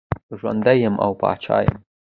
[0.39, 1.77] ژوندی یم او پاچا یم.